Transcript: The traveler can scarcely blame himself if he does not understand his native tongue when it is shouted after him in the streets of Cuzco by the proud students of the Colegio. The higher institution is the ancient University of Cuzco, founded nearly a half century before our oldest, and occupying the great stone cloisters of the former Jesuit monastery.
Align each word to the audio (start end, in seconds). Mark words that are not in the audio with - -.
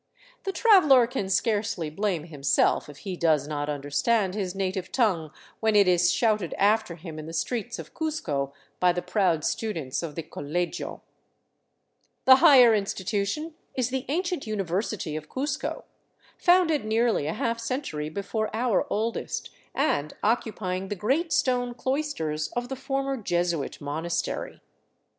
The 0.45 0.51
traveler 0.51 1.05
can 1.05 1.29
scarcely 1.29 1.91
blame 1.91 2.23
himself 2.23 2.89
if 2.89 2.97
he 2.97 3.15
does 3.15 3.47
not 3.47 3.69
understand 3.69 4.33
his 4.33 4.55
native 4.55 4.91
tongue 4.91 5.31
when 5.59 5.75
it 5.75 5.87
is 5.87 6.11
shouted 6.11 6.55
after 6.57 6.95
him 6.95 7.19
in 7.19 7.27
the 7.27 7.33
streets 7.33 7.77
of 7.77 7.93
Cuzco 7.93 8.51
by 8.79 8.93
the 8.93 9.03
proud 9.03 9.45
students 9.45 10.01
of 10.01 10.15
the 10.15 10.23
Colegio. 10.23 11.01
The 12.25 12.37
higher 12.37 12.73
institution 12.73 13.53
is 13.75 13.91
the 13.91 14.05
ancient 14.07 14.47
University 14.47 15.15
of 15.15 15.29
Cuzco, 15.29 15.83
founded 16.35 16.83
nearly 16.83 17.27
a 17.27 17.33
half 17.33 17.59
century 17.59 18.09
before 18.09 18.49
our 18.55 18.87
oldest, 18.89 19.51
and 19.75 20.15
occupying 20.23 20.87
the 20.87 20.95
great 20.95 21.31
stone 21.31 21.75
cloisters 21.75 22.47
of 22.53 22.69
the 22.69 22.75
former 22.75 23.17
Jesuit 23.17 23.79
monastery. 23.79 24.61